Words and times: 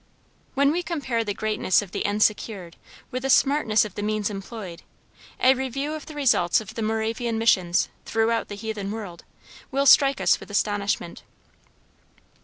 When 0.55 0.71
we 0.71 0.81
compare 0.81 1.23
the 1.23 1.35
greatness 1.35 1.83
of 1.83 1.91
the 1.91 2.03
ends 2.07 2.25
secured, 2.25 2.75
with 3.11 3.21
the 3.21 3.29
smartness 3.29 3.85
of 3.85 3.93
the 3.93 4.01
means 4.01 4.31
employed, 4.31 4.81
a 5.39 5.53
review 5.53 5.93
of 5.93 6.07
the 6.07 6.15
results 6.15 6.59
of 6.59 6.73
the 6.73 6.81
Moravian 6.81 7.37
Missions, 7.37 7.87
throughout 8.03 8.47
the 8.47 8.55
heathen 8.55 8.89
world, 8.89 9.25
will 9.69 9.85
strike 9.85 10.19
us 10.19 10.39
with 10.39 10.49
astonishment. 10.49 11.21